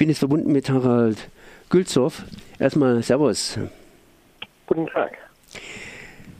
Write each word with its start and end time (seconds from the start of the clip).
bin 0.00 0.08
jetzt 0.08 0.20
verbunden 0.20 0.50
mit 0.50 0.70
Harald 0.70 1.28
Gülzow. 1.68 2.24
Erstmal 2.58 3.02
Servus. 3.02 3.58
Guten 4.64 4.86
Tag. 4.86 5.18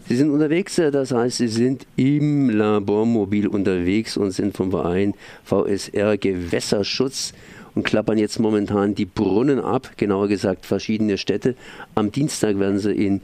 Sie 0.08 0.16
sind 0.16 0.30
unterwegs, 0.30 0.78
äh, 0.78 0.90
das 0.90 1.12
heißt, 1.12 1.36
Sie 1.36 1.48
sind 1.48 1.86
im 1.94 2.48
Labormobil 2.48 3.46
unterwegs 3.46 4.16
und 4.16 4.30
sind 4.30 4.56
vom 4.56 4.70
Verein 4.70 5.12
VSR 5.44 6.16
Gewässerschutz 6.16 7.34
und 7.74 7.82
klappern 7.82 8.16
jetzt 8.16 8.38
momentan 8.38 8.94
die 8.94 9.04
Brunnen 9.04 9.60
ab, 9.60 9.90
genauer 9.98 10.28
gesagt 10.28 10.64
verschiedene 10.64 11.18
Städte. 11.18 11.54
Am 11.94 12.10
Dienstag 12.10 12.58
werden 12.58 12.78
Sie 12.78 12.94
in 12.94 13.20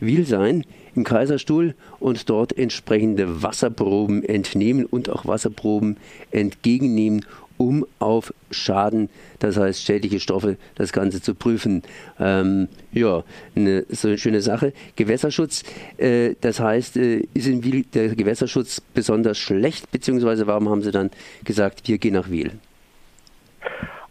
Wiel 0.00 0.24
sein, 0.24 0.64
im 0.96 1.04
Kaiserstuhl 1.04 1.74
und 2.00 2.30
dort 2.30 2.56
entsprechende 2.56 3.42
Wasserproben 3.42 4.24
entnehmen 4.24 4.86
und 4.86 5.10
auch 5.10 5.26
Wasserproben 5.26 5.98
entgegennehmen 6.30 7.26
um 7.64 7.86
auf 7.98 8.32
Schaden, 8.50 9.08
das 9.38 9.56
heißt 9.56 9.82
schädliche 9.82 10.20
Stoffe, 10.20 10.56
das 10.74 10.92
Ganze 10.92 11.22
zu 11.22 11.34
prüfen. 11.34 11.82
Ähm, 12.20 12.68
ja, 12.92 13.24
eine 13.56 13.84
so 13.88 14.16
schöne 14.16 14.40
Sache. 14.42 14.72
Gewässerschutz, 14.96 15.64
äh, 15.96 16.34
das 16.40 16.60
heißt, 16.60 16.96
äh, 16.98 17.26
ist 17.32 17.46
in 17.46 17.64
Wiel 17.64 17.84
der 17.94 18.14
Gewässerschutz 18.14 18.80
besonders 18.80 19.38
schlecht, 19.38 19.90
beziehungsweise 19.90 20.46
warum 20.46 20.68
haben 20.68 20.82
Sie 20.82 20.90
dann 20.90 21.10
gesagt, 21.44 21.88
wir 21.88 21.98
gehen 21.98 22.14
nach 22.14 22.30
Wiel? 22.30 22.52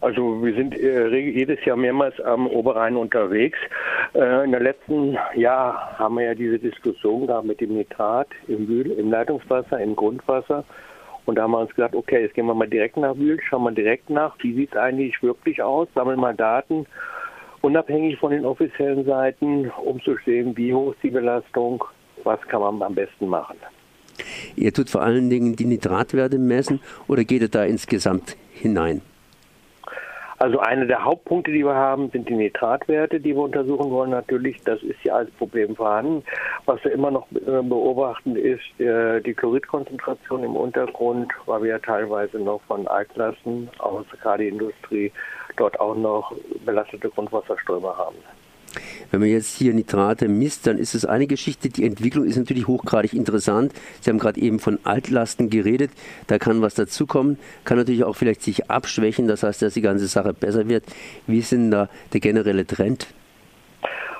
Also 0.00 0.44
wir 0.44 0.54
sind 0.54 0.78
äh, 0.78 1.08
jedes 1.16 1.64
Jahr 1.64 1.78
mehrmals 1.78 2.20
am 2.20 2.46
Oberrhein 2.46 2.96
unterwegs. 2.96 3.58
Äh, 4.14 4.44
in 4.44 4.50
der 4.50 4.60
letzten 4.60 5.16
Jahr 5.34 5.98
haben 5.98 6.16
wir 6.16 6.26
ja 6.26 6.34
diese 6.34 6.58
Diskussion 6.58 7.26
gehabt 7.26 7.46
mit 7.46 7.60
dem 7.62 7.74
Nitrat 7.74 8.28
im, 8.46 8.68
Wühl, 8.68 8.90
im 8.90 9.10
Leitungswasser, 9.10 9.80
im 9.80 9.96
Grundwasser. 9.96 10.64
Und 11.26 11.36
da 11.36 11.42
haben 11.42 11.52
wir 11.52 11.60
uns 11.60 11.74
gesagt, 11.74 11.94
okay, 11.94 12.22
jetzt 12.22 12.34
gehen 12.34 12.46
wir 12.46 12.54
mal 12.54 12.68
direkt 12.68 12.96
nach 12.96 13.16
Wühl, 13.16 13.40
schauen 13.48 13.64
wir 13.64 13.72
direkt 13.72 14.10
nach, 14.10 14.36
wie 14.40 14.54
sieht 14.54 14.72
es 14.72 14.76
eigentlich 14.76 15.22
wirklich 15.22 15.62
aus, 15.62 15.88
sammeln 15.94 16.20
mal 16.20 16.34
Daten, 16.34 16.86
unabhängig 17.62 18.18
von 18.18 18.30
den 18.30 18.44
offiziellen 18.44 19.04
Seiten, 19.04 19.70
um 19.70 20.02
zu 20.02 20.16
sehen, 20.26 20.56
wie 20.56 20.74
hoch 20.74 20.92
ist 20.92 21.02
die 21.02 21.10
Belastung, 21.10 21.82
was 22.24 22.40
kann 22.48 22.60
man 22.60 22.82
am 22.82 22.94
besten 22.94 23.28
machen. 23.28 23.56
Ihr 24.54 24.72
tut 24.72 24.90
vor 24.90 25.02
allen 25.02 25.30
Dingen 25.30 25.56
die 25.56 25.64
Nitratwerte 25.64 26.38
messen 26.38 26.80
oder 27.08 27.24
geht 27.24 27.42
ihr 27.42 27.48
da 27.48 27.64
insgesamt 27.64 28.36
hinein? 28.52 29.00
Also 30.44 30.58
eine 30.58 30.86
der 30.86 31.02
Hauptpunkte, 31.02 31.50
die 31.50 31.64
wir 31.64 31.74
haben, 31.74 32.10
sind 32.10 32.28
die 32.28 32.34
Nitratwerte, 32.34 33.18
die 33.18 33.34
wir 33.34 33.44
untersuchen 33.44 33.90
wollen. 33.90 34.10
Natürlich, 34.10 34.60
das 34.60 34.82
ist 34.82 35.02
ja 35.02 35.14
als 35.14 35.30
Problem 35.30 35.74
vorhanden. 35.74 36.22
Was 36.66 36.84
wir 36.84 36.92
immer 36.92 37.10
noch 37.10 37.26
äh, 37.32 37.62
beobachten, 37.62 38.36
ist 38.36 38.78
äh, 38.78 39.22
die 39.22 39.32
Chloridkonzentration 39.32 40.44
im 40.44 40.54
Untergrund, 40.54 41.32
weil 41.46 41.62
wir 41.62 41.70
ja 41.70 41.78
teilweise 41.78 42.38
noch 42.38 42.60
von 42.68 42.86
Altlasten 42.86 43.70
aus 43.78 44.04
gerade 44.20 44.46
Industrie 44.46 45.10
dort 45.56 45.80
auch 45.80 45.96
noch 45.96 46.34
belastete 46.66 47.08
Grundwasserströme 47.08 47.96
haben. 47.96 48.16
Wenn 49.14 49.20
man 49.20 49.28
jetzt 49.28 49.56
hier 49.56 49.72
Nitrate 49.72 50.26
misst, 50.26 50.66
dann 50.66 50.76
ist 50.76 50.96
es 50.96 51.04
eine 51.04 51.28
Geschichte. 51.28 51.68
Die 51.68 51.86
Entwicklung 51.86 52.24
ist 52.24 52.36
natürlich 52.36 52.66
hochgradig 52.66 53.12
interessant. 53.12 53.72
Sie 54.00 54.10
haben 54.10 54.18
gerade 54.18 54.40
eben 54.40 54.58
von 54.58 54.80
Altlasten 54.82 55.50
geredet. 55.50 55.92
Da 56.26 56.40
kann 56.40 56.62
was 56.62 56.74
dazukommen, 56.74 57.38
kann 57.64 57.78
natürlich 57.78 58.02
auch 58.02 58.16
vielleicht 58.16 58.42
sich 58.42 58.72
abschwächen. 58.72 59.28
Das 59.28 59.44
heißt, 59.44 59.62
dass 59.62 59.74
die 59.74 59.82
ganze 59.82 60.08
Sache 60.08 60.34
besser 60.34 60.68
wird. 60.68 60.82
Wie 61.28 61.38
ist 61.38 61.52
denn 61.52 61.70
da 61.70 61.88
der 62.12 62.18
generelle 62.18 62.66
Trend? 62.66 63.06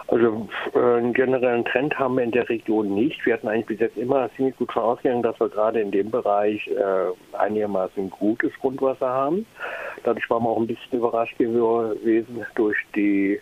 Also 0.07 0.49
äh, 0.75 0.79
einen 0.79 1.13
generellen 1.13 1.65
Trend 1.65 1.99
haben 1.99 2.17
wir 2.17 2.23
in 2.23 2.31
der 2.31 2.49
Region 2.49 2.95
nicht. 2.95 3.27
Wir 3.27 3.35
hatten 3.35 3.49
eigentlich 3.49 3.67
bis 3.67 3.81
jetzt 3.81 3.97
immer 3.97 4.31
ziemlich 4.37 4.57
gut 4.59 4.71
vorausgegangen, 4.71 5.25
dass 5.25 5.41
wir 5.41 5.49
gerade 5.49 5.81
in 5.81 5.91
dem 5.91 6.13
Bereich 6.13 6.69
äh, 6.69 7.37
einigermaßen 7.37 8.11
gutes 8.11 8.53
Grundwasser 8.61 9.09
haben. 9.09 9.45
Dadurch 10.05 10.31
waren 10.31 10.45
wir 10.45 10.51
auch 10.51 10.61
ein 10.61 10.69
bisschen 10.69 11.01
überrascht 11.01 11.37
gewesen 11.37 12.47
durch 12.55 12.77
die 12.95 13.41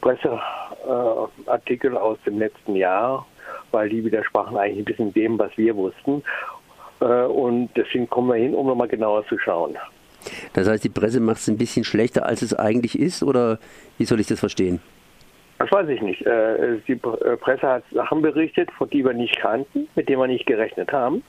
Presseartikel 0.00 1.94
äh, 1.94 1.96
aus 1.96 2.18
dem 2.24 2.38
letzten 2.38 2.76
Jahr, 2.76 3.26
weil 3.70 3.88
die 3.88 4.04
widersprachen 4.04 4.56
eigentlich 4.56 4.78
ein 4.78 4.84
bisschen 4.84 5.12
dem, 5.12 5.38
was 5.38 5.50
wir 5.56 5.74
wussten. 5.76 6.22
Äh, 7.00 7.04
und 7.04 7.70
deswegen 7.76 8.08
kommen 8.08 8.28
wir 8.28 8.36
hin, 8.36 8.54
um 8.54 8.66
nochmal 8.66 8.88
genauer 8.88 9.26
zu 9.26 9.38
schauen. 9.38 9.76
Das 10.52 10.68
heißt, 10.68 10.84
die 10.84 10.88
Presse 10.88 11.20
macht 11.20 11.38
es 11.38 11.48
ein 11.48 11.58
bisschen 11.58 11.84
schlechter, 11.84 12.26
als 12.26 12.42
es 12.42 12.54
eigentlich 12.54 12.98
ist, 12.98 13.22
oder 13.22 13.58
wie 13.98 14.04
soll 14.04 14.20
ich 14.20 14.26
das 14.26 14.40
verstehen? 14.40 14.80
Das 15.58 15.70
weiß 15.72 15.88
ich 15.88 16.00
nicht. 16.02 16.24
Äh, 16.24 16.78
die 16.86 16.92
äh, 16.92 17.36
Presse 17.36 17.66
hat 17.66 17.84
Sachen 17.92 18.22
berichtet, 18.22 18.70
von 18.72 18.88
die 18.90 19.04
wir 19.04 19.12
nicht 19.12 19.38
kannten, 19.38 19.88
mit 19.96 20.08
denen 20.08 20.20
wir 20.20 20.28
nicht 20.28 20.46
gerechnet 20.46 20.92
haben. 20.92 21.22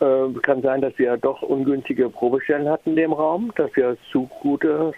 Äh, 0.00 0.32
kann 0.42 0.62
sein, 0.62 0.80
dass 0.80 0.96
wir 0.98 1.16
doch 1.16 1.42
ungünstige 1.42 2.08
Probestellen 2.08 2.68
hatten 2.68 2.90
in 2.90 2.96
dem 2.96 3.12
Raum, 3.12 3.52
dass 3.56 3.74
wir 3.76 3.96
zu 4.10 4.28
gute 4.40 4.92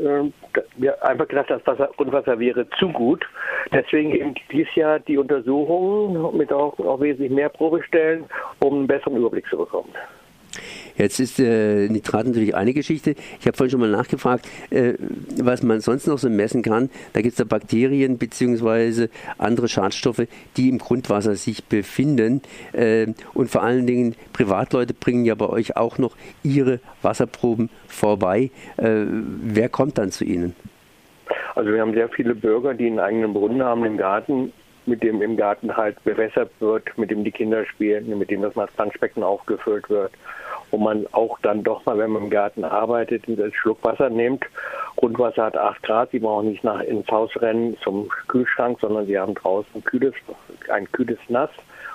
äh, 0.00 0.60
wir 0.76 1.04
einfach 1.04 1.28
gedacht, 1.28 1.50
das 1.50 1.66
Wasser, 1.66 1.90
Grundwasser 1.96 2.38
wäre 2.38 2.68
zu 2.78 2.88
gut. 2.88 3.24
Deswegen 3.72 4.12
eben 4.14 4.34
dieses 4.50 4.74
Jahr 4.74 4.98
die 4.98 5.18
Untersuchungen 5.18 6.36
mit 6.36 6.52
auch, 6.52 6.78
auch 6.78 7.00
wesentlich 7.00 7.30
mehr 7.30 7.48
Probestellen, 7.48 8.24
um 8.60 8.74
einen 8.74 8.86
besseren 8.86 9.16
Überblick 9.16 9.46
zu 9.48 9.58
bekommen. 9.58 9.90
Jetzt 11.00 11.18
ist 11.18 11.40
äh, 11.40 11.88
Nitrat 11.88 12.26
natürlich 12.26 12.54
eine 12.54 12.74
Geschichte. 12.74 13.14
Ich 13.40 13.46
habe 13.46 13.56
vorhin 13.56 13.70
schon 13.70 13.80
mal 13.80 13.88
nachgefragt, 13.88 14.46
äh, 14.68 14.92
was 15.42 15.62
man 15.62 15.80
sonst 15.80 16.06
noch 16.06 16.18
so 16.18 16.28
messen 16.28 16.60
kann. 16.60 16.90
Da 17.14 17.22
gibt 17.22 17.32
es 17.32 17.38
da 17.38 17.44
Bakterien 17.44 18.18
bzw. 18.18 19.08
andere 19.38 19.68
Schadstoffe, 19.68 20.26
die 20.58 20.68
im 20.68 20.76
Grundwasser 20.76 21.36
sich 21.36 21.64
befinden. 21.64 22.42
Äh, 22.74 23.14
und 23.32 23.48
vor 23.48 23.62
allen 23.62 23.86
Dingen, 23.86 24.14
Privatleute 24.34 24.92
bringen 24.92 25.24
ja 25.24 25.34
bei 25.34 25.48
euch 25.48 25.74
auch 25.74 25.96
noch 25.96 26.16
ihre 26.42 26.80
Wasserproben 27.00 27.70
vorbei. 27.88 28.50
Äh, 28.76 29.04
wer 29.06 29.70
kommt 29.70 29.96
dann 29.96 30.10
zu 30.10 30.24
Ihnen? 30.26 30.54
Also 31.54 31.72
wir 31.72 31.80
haben 31.80 31.94
sehr 31.94 32.10
viele 32.10 32.34
Bürger, 32.34 32.74
die 32.74 32.88
einen 32.88 32.98
eigenen 32.98 33.32
Brunnen 33.32 33.62
haben 33.62 33.86
im 33.86 33.96
Garten, 33.96 34.52
mit 34.84 35.02
dem 35.02 35.22
im 35.22 35.38
Garten 35.38 35.74
halt 35.78 36.02
bewässert 36.04 36.50
wird, 36.60 36.98
mit 36.98 37.10
dem 37.10 37.24
die 37.24 37.30
Kinder 37.30 37.64
spielen, 37.64 38.18
mit 38.18 38.30
dem 38.30 38.42
das 38.42 38.52
Planschbecken 38.52 39.22
aufgefüllt 39.22 39.88
wird 39.88 40.12
wo 40.70 40.76
man 40.76 41.06
auch 41.12 41.38
dann 41.40 41.62
doch 41.62 41.84
mal, 41.86 41.98
wenn 41.98 42.10
man 42.10 42.24
im 42.24 42.30
Garten 42.30 42.64
arbeitet, 42.64 43.28
einen 43.28 43.52
Schluck 43.52 43.78
Wasser 43.82 44.10
nimmt. 44.10 44.44
Grundwasser 44.96 45.44
hat 45.44 45.56
8 45.56 45.82
Grad, 45.82 46.10
sie 46.10 46.18
brauchen 46.18 46.50
nicht 46.50 46.64
nach 46.64 46.80
ins 46.80 47.08
Haus 47.08 47.30
rennen 47.36 47.76
zum 47.82 48.08
Kühlschrank, 48.28 48.78
sondern 48.80 49.06
sie 49.06 49.18
haben 49.18 49.34
draußen 49.34 49.82
kühles, 49.84 50.14
ein 50.68 50.90
kühles 50.92 51.18
Nass, 51.28 51.50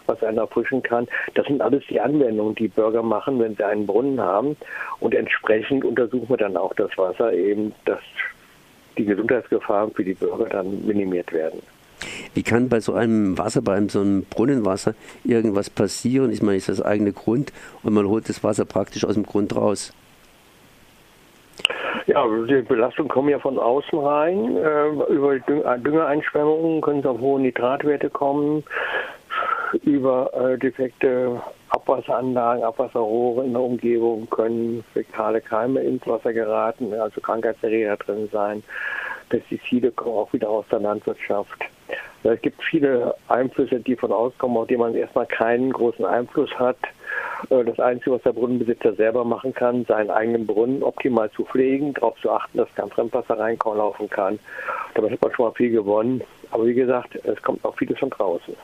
was 0.07 0.23
einen 0.23 0.37
erfrischen 0.37 0.83
kann. 0.83 1.07
Das 1.33 1.45
sind 1.47 1.61
alles 1.61 1.83
die 1.89 1.99
Anwendungen, 1.99 2.55
die 2.55 2.67
Bürger 2.67 3.03
machen, 3.03 3.39
wenn 3.39 3.55
sie 3.55 3.65
einen 3.65 3.85
Brunnen 3.85 4.19
haben. 4.19 4.57
Und 4.99 5.13
entsprechend 5.13 5.85
untersuchen 5.85 6.29
wir 6.29 6.37
dann 6.37 6.57
auch 6.57 6.73
das 6.73 6.97
Wasser 6.97 7.33
eben, 7.33 7.73
dass 7.85 7.99
die 8.97 9.05
Gesundheitsgefahren 9.05 9.91
für 9.91 10.03
die 10.03 10.13
Bürger 10.13 10.45
dann 10.45 10.85
minimiert 10.85 11.31
werden. 11.33 11.61
Wie 12.33 12.43
kann 12.43 12.69
bei 12.69 12.79
so 12.79 12.93
einem 12.93 13.37
Wasser, 13.37 13.61
bei 13.61 13.75
einem 13.75 13.89
so 13.89 14.01
einem 14.01 14.23
Brunnenwasser 14.23 14.93
irgendwas 15.23 15.69
passieren? 15.69 16.31
Ich 16.31 16.41
meine, 16.41 16.57
ist 16.57 16.69
das 16.69 16.81
eigene 16.81 17.13
Grund 17.13 17.53
und 17.83 17.93
man 17.93 18.07
holt 18.07 18.29
das 18.29 18.43
Wasser 18.43 18.65
praktisch 18.65 19.05
aus 19.05 19.13
dem 19.13 19.25
Grund 19.25 19.55
raus. 19.55 19.93
Ja, 22.07 22.23
die 22.27 22.61
Belastungen 22.61 23.09
kommen 23.09 23.29
ja 23.29 23.39
von 23.39 23.57
außen 23.57 23.97
rein. 23.97 24.57
Äh, 24.57 24.89
über 25.11 25.39
Düngereinsprengungen 25.39 26.81
können 26.81 26.99
es 26.99 27.05
auf 27.05 27.19
hohe 27.19 27.41
Nitratwerte 27.41 28.09
kommen. 28.09 28.63
Über 29.83 30.31
äh, 30.33 30.57
defekte 30.57 31.41
Abwasseranlagen, 31.69 32.63
Abwasserrohre 32.63 33.43
in 33.43 33.53
der 33.53 33.61
Umgebung 33.61 34.29
können 34.29 34.83
fäkale 34.93 35.41
Keime 35.41 35.81
ins 35.81 36.05
Wasser 36.05 36.31
geraten, 36.31 36.93
also 36.93 37.19
Krankheitserreger 37.19 37.97
drin 37.97 38.29
sein. 38.31 38.63
Pestizide 39.29 39.91
kommen 39.91 40.15
auch 40.15 40.31
wieder 40.31 40.49
aus 40.49 40.65
der 40.71 40.79
Landwirtschaft. 40.79 41.65
Es 42.25 42.41
gibt 42.41 42.63
viele 42.63 43.13
Einflüsse, 43.27 43.79
die 43.79 43.95
von 43.95 44.11
außen 44.11 44.37
kommen, 44.39 44.57
auf 44.57 44.67
die 44.67 44.77
man 44.77 44.95
erstmal 44.95 45.27
keinen 45.27 45.71
großen 45.71 46.05
Einfluss 46.05 46.49
hat. 46.57 46.77
Äh, 47.49 47.63
das 47.63 47.79
Einzige, 47.79 48.11
was 48.11 48.23
der 48.23 48.33
Brunnenbesitzer 48.33 48.93
selber 48.93 49.23
machen 49.23 49.53
kann, 49.53 49.85
seinen 49.85 50.09
eigenen 50.09 50.47
Brunnen 50.47 50.81
optimal 50.81 51.29
zu 51.31 51.45
pflegen, 51.45 51.93
darauf 51.93 52.19
zu 52.21 52.31
achten, 52.31 52.57
dass 52.57 52.73
kein 52.75 52.89
Fremdwasser 52.89 53.37
reinlaufen 53.37 54.09
kann. 54.09 54.39
Damit 54.95 55.11
hat 55.11 55.21
man 55.21 55.33
schon 55.33 55.45
mal 55.45 55.51
viel 55.51 55.71
gewonnen. 55.71 56.21
Aber 56.51 56.65
wie 56.65 56.73
gesagt, 56.73 57.15
es 57.23 57.41
kommt 57.43 57.63
auch 57.63 57.75
vieles 57.77 57.99
von 57.99 58.09
draußen. 58.09 58.55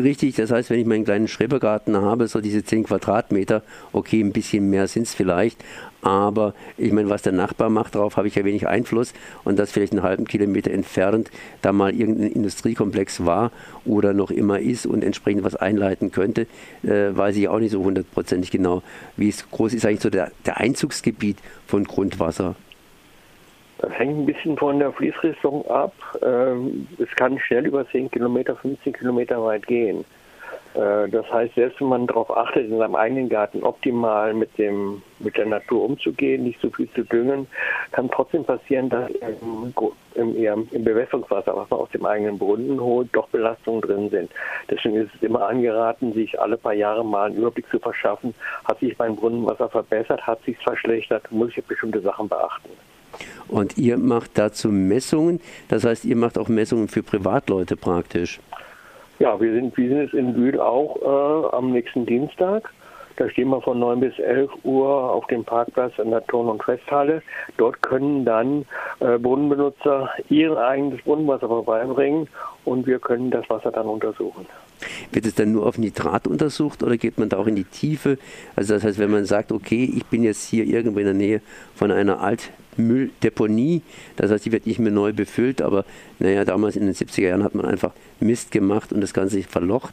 Richtig, 0.00 0.36
das 0.36 0.52
heißt, 0.52 0.70
wenn 0.70 0.78
ich 0.78 0.86
meinen 0.86 1.04
kleinen 1.04 1.26
Schrebergarten 1.26 1.96
habe, 1.96 2.28
so 2.28 2.40
diese 2.40 2.64
10 2.64 2.84
Quadratmeter, 2.84 3.62
okay, 3.92 4.20
ein 4.20 4.32
bisschen 4.32 4.70
mehr 4.70 4.86
sind 4.86 5.08
es 5.08 5.14
vielleicht, 5.14 5.64
aber 6.02 6.54
ich 6.76 6.92
meine, 6.92 7.10
was 7.10 7.22
der 7.22 7.32
Nachbar 7.32 7.68
macht, 7.68 7.96
darauf 7.96 8.16
habe 8.16 8.28
ich 8.28 8.36
ja 8.36 8.44
wenig 8.44 8.68
Einfluss 8.68 9.12
und 9.42 9.58
das 9.58 9.72
vielleicht 9.72 9.92
einen 9.92 10.04
halben 10.04 10.24
Kilometer 10.24 10.70
entfernt 10.70 11.32
da 11.62 11.72
mal 11.72 11.92
irgendein 11.92 12.30
Industriekomplex 12.30 13.26
war 13.26 13.50
oder 13.84 14.12
noch 14.12 14.30
immer 14.30 14.60
ist 14.60 14.86
und 14.86 15.02
entsprechend 15.02 15.42
was 15.42 15.56
einleiten 15.56 16.12
könnte, 16.12 16.46
äh, 16.84 17.16
weiß 17.16 17.34
ich 17.36 17.48
auch 17.48 17.58
nicht 17.58 17.72
so 17.72 17.82
hundertprozentig 17.82 18.52
genau. 18.52 18.84
Wie 19.16 19.34
groß 19.50 19.74
ist 19.74 19.84
eigentlich 19.84 20.02
so 20.02 20.10
der, 20.10 20.30
der 20.46 20.58
Einzugsgebiet 20.58 21.38
von 21.66 21.82
Grundwasser? 21.82 22.54
Das 23.78 23.92
hängt 23.92 24.18
ein 24.18 24.26
bisschen 24.26 24.56
von 24.56 24.78
der 24.78 24.92
Fließrichtung 24.92 25.64
ab. 25.68 25.92
Ähm, 26.22 26.88
es 26.98 27.14
kann 27.16 27.38
schnell 27.38 27.66
über 27.66 27.88
10 27.88 28.10
Kilometer, 28.10 28.56
15 28.56 28.92
Kilometer 28.92 29.42
weit 29.44 29.66
gehen. 29.66 30.04
Äh, 30.74 31.08
das 31.08 31.30
heißt, 31.32 31.54
selbst 31.54 31.80
wenn 31.80 31.88
man 31.88 32.06
darauf 32.06 32.36
achtet, 32.36 32.68
in 32.68 32.78
seinem 32.78 32.94
eigenen 32.94 33.28
Garten 33.28 33.62
optimal 33.62 34.34
mit, 34.34 34.56
dem, 34.58 35.02
mit 35.18 35.36
der 35.36 35.46
Natur 35.46 35.84
umzugehen, 35.84 36.44
nicht 36.44 36.60
so 36.60 36.70
viel 36.70 36.90
zu 36.92 37.02
düngen, 37.04 37.46
kann 37.92 38.10
trotzdem 38.10 38.44
passieren, 38.44 38.88
dass 38.88 39.10
im, 39.10 39.72
im, 40.14 40.68
im 40.70 40.84
Bewässerungswasser, 40.84 41.56
was 41.56 41.70
man 41.70 41.80
aus 41.80 41.90
dem 41.90 42.04
eigenen 42.04 42.38
Brunnen 42.38 42.80
holt, 42.80 43.08
doch 43.12 43.28
Belastungen 43.28 43.80
drin 43.80 44.10
sind. 44.10 44.30
Deswegen 44.70 44.96
ist 44.96 45.14
es 45.14 45.22
immer 45.22 45.48
angeraten, 45.48 46.12
sich 46.12 46.38
alle 46.40 46.56
paar 46.56 46.74
Jahre 46.74 47.04
mal 47.04 47.26
einen 47.26 47.36
Überblick 47.36 47.68
zu 47.70 47.78
verschaffen. 47.78 48.34
Hat 48.64 48.80
sich 48.80 48.98
mein 48.98 49.16
Brunnenwasser 49.16 49.68
verbessert? 49.68 50.26
Hat 50.26 50.42
sich 50.44 50.58
verschlechtert? 50.58 51.30
Muss 51.30 51.56
ich 51.56 51.64
bestimmte 51.64 52.00
Sachen 52.00 52.28
beachten? 52.28 52.70
Und 53.48 53.78
ihr 53.78 53.96
macht 53.96 54.32
dazu 54.34 54.68
Messungen, 54.68 55.40
das 55.68 55.84
heißt, 55.84 56.04
ihr 56.04 56.16
macht 56.16 56.38
auch 56.38 56.48
Messungen 56.48 56.88
für 56.88 57.02
Privatleute 57.02 57.76
praktisch. 57.76 58.40
Ja, 59.18 59.40
wir 59.40 59.52
sind, 59.52 59.76
jetzt 59.76 60.14
in 60.14 60.34
Bühl 60.34 60.60
auch 60.60 60.96
äh, 61.02 61.56
am 61.56 61.72
nächsten 61.72 62.06
Dienstag. 62.06 62.70
Da 63.18 63.28
stehen 63.28 63.48
wir 63.48 63.60
von 63.60 63.80
9 63.80 63.98
bis 63.98 64.16
11 64.20 64.48
Uhr 64.62 64.88
auf 64.88 65.26
dem 65.26 65.44
Parkplatz 65.44 65.98
in 65.98 66.10
der 66.10 66.24
Turn- 66.28 66.48
und 66.48 66.62
Festhalle. 66.62 67.20
Dort 67.56 67.82
können 67.82 68.24
dann 68.24 68.64
äh, 69.00 69.18
Brunnenbenutzer 69.18 70.08
ihr 70.28 70.56
eigenes 70.56 71.02
Brunnenwasser 71.02 71.48
vorbeibringen 71.48 72.28
und 72.64 72.86
wir 72.86 73.00
können 73.00 73.32
das 73.32 73.50
Wasser 73.50 73.72
dann 73.72 73.88
untersuchen. 73.88 74.46
Wird 75.10 75.26
es 75.26 75.34
dann 75.34 75.50
nur 75.50 75.66
auf 75.66 75.78
Nitrat 75.78 76.28
untersucht 76.28 76.84
oder 76.84 76.96
geht 76.96 77.18
man 77.18 77.28
da 77.28 77.38
auch 77.38 77.48
in 77.48 77.56
die 77.56 77.64
Tiefe? 77.64 78.18
Also 78.54 78.74
das 78.74 78.84
heißt, 78.84 79.00
wenn 79.00 79.10
man 79.10 79.24
sagt, 79.24 79.50
okay, 79.50 79.92
ich 79.96 80.06
bin 80.06 80.22
jetzt 80.22 80.48
hier 80.48 80.64
irgendwo 80.64 81.00
in 81.00 81.06
der 81.06 81.14
Nähe 81.14 81.40
von 81.74 81.90
einer 81.90 82.20
Alt 82.20 82.52
Mülldeponie. 82.76 83.82
Das 84.14 84.30
heißt, 84.30 84.44
die 84.44 84.52
wird 84.52 84.66
nicht 84.66 84.78
mehr 84.78 84.92
neu 84.92 85.12
befüllt, 85.12 85.60
aber 85.60 85.84
naja, 86.20 86.44
damals 86.44 86.76
in 86.76 86.86
den 86.86 86.94
70er 86.94 87.22
Jahren 87.22 87.42
hat 87.42 87.56
man 87.56 87.66
einfach 87.66 87.90
Mist 88.20 88.52
gemacht 88.52 88.92
und 88.92 89.00
das 89.00 89.12
Ganze 89.12 89.42
verlocht. 89.42 89.92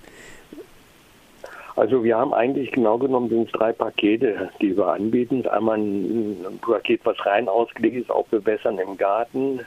Also 1.75 2.03
wir 2.03 2.17
haben 2.17 2.33
eigentlich 2.33 2.71
genau 2.71 2.97
genommen 2.97 3.29
sind 3.29 3.47
es 3.47 3.51
drei 3.51 3.73
Pakete, 3.73 4.49
die 4.61 4.77
wir 4.77 4.87
anbieten. 4.87 5.45
Einmal 5.47 5.77
ein, 5.77 6.59
Paket, 6.61 7.01
was 7.03 7.23
rein 7.25 7.49
ausgelegt 7.49 7.97
ist, 7.97 8.09
auch 8.09 8.27
bewässern 8.27 8.79
im 8.79 8.97
Garten, 8.97 9.59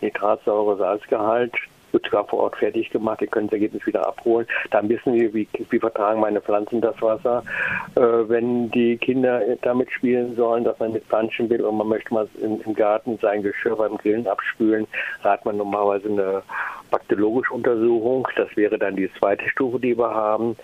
Nitratsäure, 0.00 0.76
Salzgehalt, 0.76 1.54
wird 1.92 2.04
sogar 2.04 2.26
vor 2.26 2.40
Ort 2.40 2.56
fertig 2.56 2.90
gemacht. 2.90 3.22
Ihr 3.22 3.28
könnt 3.28 3.46
das 3.46 3.54
Ergebnis 3.54 3.86
wieder 3.86 4.06
abholen. 4.06 4.46
Dann 4.70 4.90
wissen 4.90 5.14
wir, 5.14 5.32
wie, 5.32 5.48
wie 5.70 5.78
vertragen 5.78 6.20
meine 6.20 6.42
Pflanzen 6.42 6.82
das 6.82 7.00
Wasser. 7.00 7.42
Äh, 7.94 8.00
wenn 8.00 8.70
die 8.70 8.98
Kinder 8.98 9.40
damit 9.62 9.90
spielen 9.90 10.36
sollen, 10.36 10.64
dass 10.64 10.78
man 10.78 10.92
mit 10.92 11.04
Pflanzen 11.04 11.48
will 11.48 11.62
und 11.62 11.78
man 11.78 11.88
möchte 11.88 12.12
mal 12.12 12.28
im, 12.42 12.60
im 12.60 12.74
Garten 12.74 13.18
sein 13.22 13.42
Geschirr 13.42 13.76
beim 13.76 13.96
Grillen 13.96 14.26
abspülen, 14.26 14.86
hat 15.24 15.46
man 15.46 15.56
normalerweise 15.56 16.08
eine 16.08 16.42
bakteriologische 16.90 17.54
Untersuchung. 17.54 18.28
Das 18.36 18.54
wäre 18.56 18.78
dann 18.78 18.96
die 18.96 19.10
zweite 19.18 19.48
Stufe, 19.48 19.80
die 19.80 19.96
wir 19.96 20.14
haben. 20.14 20.56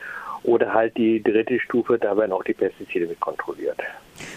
Oder 0.45 0.73
halt 0.73 0.97
die 0.97 1.23
dritte 1.23 1.59
Stufe, 1.59 1.99
da 1.99 2.17
werden 2.17 2.33
auch 2.33 2.45
die 2.45 2.53
Pestizide 2.53 3.07
mit 3.07 3.19
kontrolliert. 3.21 3.79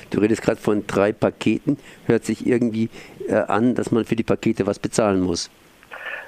Du 0.10 0.20
redest 0.20 0.42
gerade 0.42 0.60
von 0.60 0.88
drei 0.88 1.12
Paketen. 1.12 1.78
Hört 2.06 2.24
sich 2.24 2.48
irgendwie 2.48 2.90
äh, 3.28 3.36
an, 3.36 3.76
dass 3.76 3.92
man 3.92 4.06
für 4.06 4.16
die 4.16 4.24
Pakete 4.24 4.66
was 4.66 4.80
bezahlen 4.80 5.22
muss. 5.22 5.52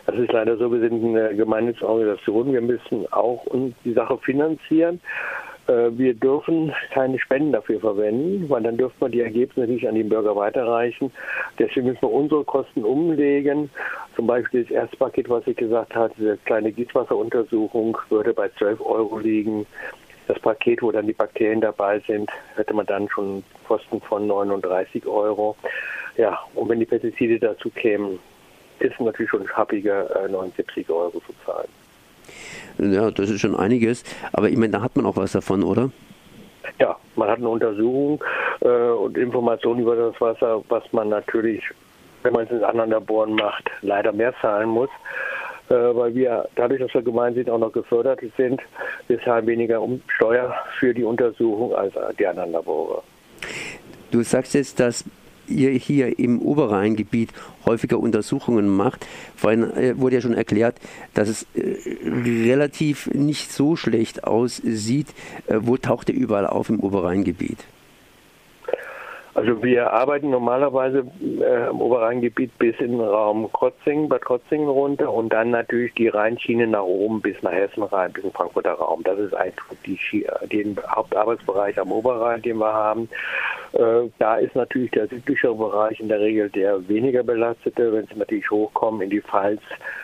Das 0.06 0.18
ist 0.18 0.32
leider 0.32 0.58
so, 0.58 0.72
wir 0.72 0.80
sind 0.80 1.04
eine 1.04 1.36
gemeinnützige 1.36 1.88
Organisation, 1.88 2.52
wir 2.52 2.62
müssen 2.62 3.06
auch 3.12 3.46
die 3.86 3.94
Sache 3.94 4.18
finanzieren. 4.18 5.00
Äh, 5.70 5.96
wir 5.98 6.16
dürfen 6.16 6.74
keine 6.92 7.20
Spenden 7.20 7.52
dafür 7.52 7.80
verwenden, 7.80 8.50
weil 8.50 8.64
dann 8.64 8.78
dürfen 8.78 9.00
wir 9.00 9.10
die 9.10 9.22
Ergebnisse 9.22 9.72
nicht 9.72 9.88
an 9.88 9.94
den 9.94 10.10
Bürger 10.10 10.36
weiterreichen. 10.36 11.12
Deswegen 11.60 11.88
müssen 11.88 12.02
wir 12.02 12.12
unsere 12.12 12.44
Kosten 12.44 12.84
umlegen. 12.84 13.70
Zum 14.16 14.26
Beispiel 14.26 14.64
das 14.64 14.72
erste 14.72 14.98
Paket, 14.98 15.30
was 15.30 15.46
ich 15.46 15.56
gesagt 15.56 15.94
habe, 15.96 16.12
diese 16.18 16.38
kleine 16.38 16.72
Gießwasseruntersuchung 16.72 17.98
würde 18.10 18.34
bei 18.34 18.50
12 18.58 18.82
Euro 18.82 19.20
liegen. 19.20 19.68
Das 20.28 20.40
Paket, 20.40 20.82
wo 20.82 20.92
dann 20.92 21.08
die 21.08 21.14
Bakterien 21.14 21.62
dabei 21.62 22.00
sind, 22.00 22.32
hätte 22.56 22.74
man 22.74 22.86
dann 22.88 23.08
schon 23.10 23.44
Kosten 23.68 24.02
von 24.02 24.26
39 24.26 25.06
Euro. 25.06 25.56
Ja, 26.18 26.40
und 26.56 26.70
wenn 26.70 26.80
die 26.80 26.86
Pestizide 26.86 27.40
dazu 27.40 27.70
kämen, 27.70 28.20
ist 28.80 29.00
natürlich 29.00 29.30
schon 29.30 29.48
happige 29.50 30.10
äh, 30.16 30.30
79 30.30 30.90
Euro 30.90 31.20
zu 31.20 31.34
zahlen. 31.46 31.70
Ja, 32.80 33.12
das 33.12 33.30
ist 33.30 33.42
schon 33.42 33.56
einiges. 33.56 34.04
Aber 34.34 34.50
ich 34.50 34.58
meine, 34.58 34.72
da 34.72 34.82
hat 34.82 34.96
man 34.96 35.06
auch 35.06 35.18
was 35.18 35.34
davon, 35.34 35.64
oder? 35.64 35.92
Ja, 36.80 36.96
man 37.16 37.30
hat 37.30 37.40
eine 37.40 37.50
Untersuchung 37.50 38.24
äh, 38.62 38.68
und 38.68 39.18
Informationen 39.18 39.82
über 39.82 39.96
das 39.96 40.20
Wasser, 40.22 40.64
was 40.70 40.84
man 40.94 41.10
natürlich, 41.10 41.64
wenn 42.24 42.34
man 42.34 42.46
es 42.46 42.52
in 42.52 42.64
anderen 42.64 42.92
Laboren 42.92 43.36
macht, 43.36 43.70
leider 43.82 44.12
mehr 44.12 44.34
zahlen 44.42 44.70
muss. 44.70 44.90
Äh, 45.70 45.74
weil 45.74 46.16
wir 46.16 46.48
dadurch, 46.56 46.80
dass 46.80 46.94
wir 46.94 47.02
gemeint 47.02 47.36
sind, 47.36 47.50
auch 47.50 47.60
noch 47.60 47.72
gefördert 47.72 48.22
sind, 48.38 48.62
wir 49.08 49.22
zahlen 49.22 49.46
weniger 49.46 49.82
um 49.82 50.02
Steuer 50.08 50.56
für 50.80 50.94
die 50.94 51.04
Untersuchung 51.04 51.76
als 51.76 51.94
die 52.18 52.26
anderen 52.26 52.52
Labore. 52.54 53.04
Du 54.12 54.24
sagst 54.24 54.56
jetzt, 54.56 54.80
dass 54.80 55.06
ihr 55.50 55.72
hier 55.72 56.20
im 56.20 56.42
Oberrheingebiet 56.42 57.32
häufiger 57.66 58.00
Untersuchungen 58.00 58.68
macht. 58.68 59.06
Vorhin 59.36 59.64
äh, 59.72 59.98
wurde 59.98 60.16
ja 60.16 60.22
schon 60.22 60.34
erklärt, 60.34 60.78
dass 61.14 61.30
es 61.30 61.46
äh, 61.54 61.78
relativ 62.06 63.08
nicht 63.08 63.52
so 63.52 63.76
schlecht 63.76 64.24
aussieht. 64.24 65.08
Äh, 65.48 65.60
wo 65.62 65.78
taucht 65.78 66.10
ihr 66.10 66.16
überall 66.16 66.48
auf 66.48 66.70
im 66.70 66.80
Oberrheingebiet? 66.80 67.60
Also 69.36 69.62
wir 69.62 69.94
arbeiten 69.94 70.32
normalerweise 70.32 71.06
äh, 71.22 71.70
im 71.70 71.82
Oberrheingebiet 71.82 72.58
bis 72.58 72.76
in 72.80 72.94
den 72.94 73.02
Raum 73.02 73.52
Krotzingen, 73.52 74.10
Bad 74.10 74.22
Krotzingen 74.22 74.68
runter 74.68 75.14
und 75.14 75.32
dann 75.32 75.52
natürlich 75.52 75.94
die 75.94 76.08
Rheinschiene 76.08 76.66
nach 76.66 76.84
oben 76.84 77.22
bis 77.22 77.42
nach 77.44 77.52
Hessen 77.52 77.84
rein, 77.84 78.12
bis 78.12 78.24
in 78.24 78.32
Frankfurter 78.32 78.74
Raum. 78.74 79.04
Das 79.04 79.20
ist 79.20 79.36
eigentlich 79.36 80.02
die, 80.12 80.28
den 80.52 80.78
Hauptarbeitsbereich 80.90 81.80
am 81.80 81.92
Oberrhein, 81.92 82.42
den 82.42 82.58
wir 82.58 82.74
haben. 82.74 83.08
Äh, 83.74 84.10
da 84.18 84.36
ist 84.38 84.56
natürlich 84.56 84.92
der 84.92 85.08
südliche 85.08 85.54
Bereich 85.54 86.00
in 86.00 86.08
der 86.08 86.20
Regel 86.20 86.50
der 86.50 86.88
weniger 86.88 87.24
belastete. 87.24 87.94
Wenn 87.94 88.08
sie 88.08 88.16
natürlich 88.16 88.50
hochkommen 88.50 89.02
in 89.02 89.12
die 89.12 89.22
Pfalz, 89.22 89.62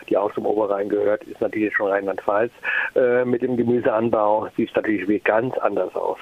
die 0.08 0.16
auch 0.16 0.32
zum 0.34 0.46
Oberrhein 0.46 0.88
gehört, 0.88 1.24
ist 1.24 1.40
natürlich 1.40 1.74
schon 1.74 1.88
Rheinland-Pfalz. 1.88 2.52
Äh, 2.94 3.24
mit 3.24 3.42
dem 3.42 3.56
Gemüseanbau 3.56 4.48
sieht 4.56 4.70
es 4.70 4.76
natürlich 4.76 5.24
ganz 5.24 5.56
anders 5.58 5.94
aus. 5.96 6.18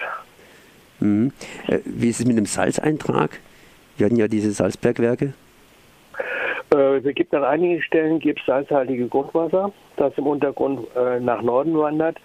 Mhm. 1.00 1.32
Äh, 1.66 1.78
wie 1.84 2.10
ist 2.10 2.20
es 2.20 2.26
mit 2.26 2.36
dem 2.36 2.46
Salzeintrag? 2.46 3.40
Wir 3.96 4.06
hatten 4.06 4.16
ja 4.16 4.28
diese 4.28 4.50
Salzbergwerke. 4.52 5.34
Äh, 6.70 6.76
es 6.94 7.14
gibt 7.14 7.34
an 7.34 7.44
einigen 7.44 7.82
Stellen 7.82 8.18
gibt 8.18 8.40
salzhaltige 8.46 9.08
Grundwasser, 9.08 9.72
das 9.96 10.12
im 10.16 10.26
Untergrund 10.26 10.86
äh, 10.96 11.20
nach 11.20 11.42
Norden 11.42 11.76
wandert. 11.78 12.18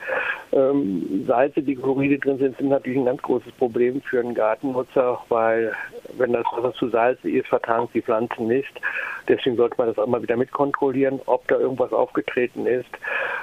Ähm, 0.51 1.25
Salze, 1.27 1.62
die 1.62 1.75
Chloride 1.75 2.18
drin 2.18 2.39
sind, 2.39 2.57
sind 2.57 2.69
natürlich 2.69 3.00
ein 3.00 3.06
ganz 3.06 3.21
großes 3.21 3.51
Problem 3.54 4.01
für 4.01 4.19
einen 4.19 4.33
Gartennutzer, 4.33 5.19
weil 5.30 5.74
wenn 6.18 6.33
das 6.33 6.45
Wasser 6.51 6.74
zu 6.74 6.89
salzig 6.89 7.36
ist, 7.36 7.48
vertragen 7.48 7.88
die 7.94 8.01
Pflanzen 8.01 8.48
nicht. 8.48 8.81
Deswegen 9.27 9.58
sollte 9.58 9.75
man 9.77 9.88
das 9.88 10.00
auch 10.00 10.08
mal 10.08 10.24
wieder 10.24 10.36
mitkontrollieren, 10.36 11.22
ob 11.27 11.48
da 11.48 11.60
irgendwas 11.60 11.94
aufgetreten 11.94 12.65
ist. 12.65 12.89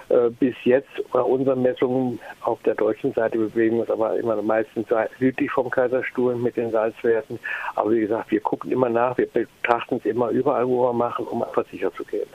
Äh, 0.08 0.30
bis 0.30 0.54
jetzt 0.64 0.88
bei 1.12 1.20
unseren 1.20 1.62
Messungen 1.62 2.18
auf 2.42 2.60
der 2.62 2.74
deutschen 2.74 3.12
Seite 3.12 3.38
bewegen 3.38 3.76
wir 3.76 3.82
uns 3.82 3.90
aber 3.90 4.18
immer 4.18 4.40
meistens 4.42 4.86
südlich 5.18 5.50
vom 5.52 5.70
Kaiserstuhl 5.70 6.34
mit 6.34 6.56
den 6.56 6.72
Salzwerten. 6.72 7.38
Aber 7.76 7.92
wie 7.92 8.00
gesagt, 8.00 8.32
wir 8.32 8.40
gucken 8.40 8.72
immer 8.72 8.88
nach, 8.88 9.16
wir 9.16 9.26
betrachten 9.26 9.96
es 9.96 10.04
immer 10.04 10.30
überall, 10.30 10.66
wo 10.66 10.88
wir 10.88 10.92
machen, 11.16 11.28
um 11.28 11.42
einfach 11.42 11.64
sicher 11.70 11.92
zu 11.94 12.04
gehen. 12.04 12.28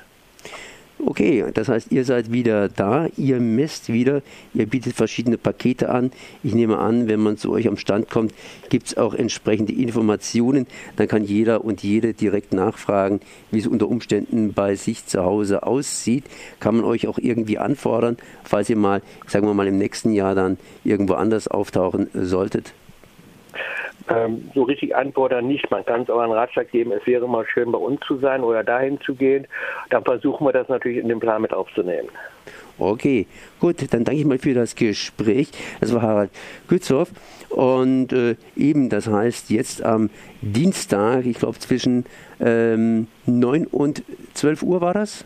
Okay, 1.04 1.44
das 1.56 1.68
heißt, 1.68 1.92
ihr 1.92 2.06
seid 2.06 2.32
wieder 2.32 2.70
da, 2.70 3.08
ihr 3.18 3.40
messt 3.40 3.92
wieder, 3.92 4.22
ihr 4.54 4.68
bietet 4.68 4.94
verschiedene 4.94 5.40
Pakete 5.40 5.90
an. 5.90 6.12
Ich 6.44 6.54
nehme 6.54 6.78
an, 6.78 7.08
wenn 7.08 7.20
man 7.20 7.38
zu 7.38 7.52
euch 7.52 7.68
am 7.68 7.78
Stand 7.78 8.12
kommt, 8.12 8.36
gibt 8.70 8.86
es 8.86 8.98
auch 8.98 9.16
entsprechende 9.16 9.74
Informationen. 9.74 10.68
Dann 10.98 11.08
kann 11.08 11.24
jeder 11.24 11.66
und 11.66 11.82
jede 11.82 12.14
direkt 12.14 12.54
nachfragen, 12.54 13.20
wie 13.50 13.58
es 13.58 13.66
unter 13.66 13.90
Umständen 13.90 14.54
bei 14.54 14.76
sich 14.76 15.08
zu 15.08 15.24
Hause 15.24 15.64
aussieht. 15.64 16.26
Kann 16.60 16.76
man 16.76 16.86
euch 16.86 17.08
auch 17.08 17.18
irgendwie 17.18 17.58
anfordern, 17.58 18.18
falls 18.44 18.70
ihr 18.70 18.78
mal, 18.78 19.02
sagen 19.26 19.48
wir 19.48 19.56
mal, 19.56 19.68
im 19.68 19.80
nächsten 19.80 20.14
Jahr 20.14 20.36
dann 20.36 20.60
irgendwo 20.84 21.16
anders 21.16 21.48
auftauchen 21.48 22.10
solltet? 22.14 22.74
Ähm, 24.10 24.50
so 24.54 24.64
richtig 24.64 24.96
antworten 24.96 25.48
nicht. 25.48 25.70
Man 25.72 25.86
kann 25.86 26.02
es 26.02 26.10
aber 26.10 26.24
einen 26.24 26.34
Ratschlag 26.34 26.72
geben, 26.72 26.92
es 26.92 27.06
wäre 27.06 27.28
mal 27.28 27.46
schön 27.46 27.72
bei 27.72 27.78
uns 27.78 28.00
zu 28.02 28.18
sein 28.18 28.44
oder 28.44 28.64
dahin 28.64 29.00
zu 29.02 29.16
gehen. 29.16 29.48
Dann 29.90 30.04
versuchen 30.04 30.46
wir 30.46 30.54
das 30.54 30.70
natürlich 30.70 30.98
in 30.98 31.10
den 31.10 31.20
Plan 31.20 31.42
mit 31.42 31.54
aufzunehmen. 31.54 32.10
Okay, 32.80 33.28
gut, 33.60 33.94
dann 33.94 34.04
danke 34.04 34.22
ich 34.22 34.26
mal 34.26 34.40
für 34.40 34.56
das 34.56 34.76
Gespräch. 34.76 35.52
Das 35.80 35.94
war 35.94 36.02
Harald 36.02 36.32
Gützhoff. 36.68 37.12
Und 37.50 38.12
äh, 38.14 38.36
eben, 38.56 38.90
das 38.90 39.08
heißt, 39.08 39.50
jetzt 39.52 39.84
am 39.84 40.10
Dienstag, 40.42 41.26
ich 41.26 41.38
glaube 41.38 41.60
zwischen 41.60 42.06
ähm, 42.40 43.08
9 43.28 43.68
und 43.68 44.04
12 44.34 44.64
Uhr 44.64 44.82
war 44.82 44.94
das? 44.94 45.26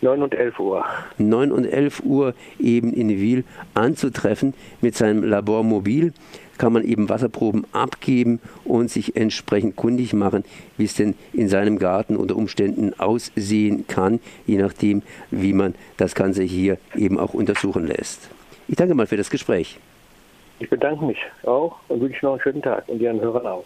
9 0.00 0.22
und 0.22 0.34
11 0.34 0.58
Uhr. 0.58 0.84
9 1.18 1.52
und 1.52 1.64
11 1.64 2.02
Uhr 2.04 2.34
eben 2.58 2.92
in 2.92 3.08
Wiel 3.08 3.44
anzutreffen 3.74 4.54
mit 4.80 4.96
seinem 4.96 5.24
Labormobil 5.24 6.12
kann 6.58 6.72
man 6.72 6.84
eben 6.84 7.08
Wasserproben 7.08 7.66
abgeben 7.72 8.40
und 8.64 8.90
sich 8.90 9.16
entsprechend 9.16 9.76
kundig 9.76 10.12
machen, 10.12 10.44
wie 10.76 10.84
es 10.84 10.94
denn 10.94 11.14
in 11.32 11.48
seinem 11.48 11.78
Garten 11.78 12.16
unter 12.16 12.36
Umständen 12.36 12.98
aussehen 12.98 13.86
kann, 13.86 14.20
je 14.46 14.58
nachdem, 14.58 15.02
wie 15.30 15.52
man 15.52 15.74
das 15.96 16.14
Ganze 16.14 16.42
hier 16.42 16.78
eben 16.94 17.18
auch 17.18 17.34
untersuchen 17.34 17.86
lässt. 17.86 18.30
Ich 18.68 18.76
danke 18.76 18.94
mal 18.94 19.06
für 19.06 19.16
das 19.16 19.30
Gespräch. 19.30 19.78
Ich 20.60 20.70
bedanke 20.70 21.04
mich 21.04 21.18
auch 21.44 21.76
und 21.88 22.00
wünsche 22.00 22.24
noch 22.24 22.32
einen 22.32 22.40
schönen 22.40 22.62
Tag 22.62 22.88
und 22.88 23.00
Ihren 23.00 23.20
Hörern 23.20 23.46
auch. 23.46 23.64